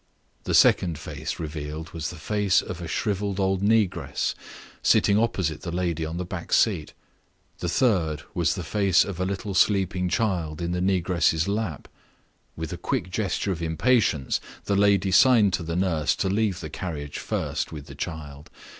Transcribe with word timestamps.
The 0.45 0.55
second 0.55 0.97
face 0.97 1.37
revealed 1.39 1.91
was 1.91 2.09
the 2.09 2.15
face 2.15 2.63
of 2.63 2.81
a 2.81 2.87
shriveled 2.87 3.39
old 3.39 3.61
negress, 3.61 4.33
sitting 4.81 5.15
opposite 5.19 5.61
the 5.61 5.69
lady 5.71 6.07
on 6.07 6.17
the 6.17 6.25
back 6.25 6.53
seat. 6.53 6.93
The 7.59 7.69
third 7.69 8.23
was 8.33 8.55
the 8.55 8.63
face 8.63 9.05
of 9.05 9.19
a 9.19 9.25
little 9.25 9.53
sleeping 9.53 10.09
child 10.09 10.59
in 10.59 10.71
the 10.71 10.81
negress's 10.81 11.47
lap. 11.47 11.87
With 12.55 12.73
a 12.73 12.77
quick 12.77 13.11
gesture 13.11 13.51
of 13.51 13.61
impatience, 13.61 14.41
the 14.65 14.75
lady 14.75 15.11
signed 15.11 15.53
to 15.53 15.61
the 15.61 15.75
nurse 15.75 16.15
to 16.15 16.29
leave 16.29 16.61
the 16.61 16.71
carriage 16.71 17.19
first 17.19 17.71
with 17.71 17.85
the 17.85 17.93
child. 17.93 18.49